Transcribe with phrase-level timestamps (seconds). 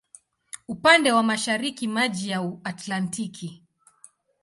[0.67, 3.63] Upande wa mashariki maji ya Atlantiki.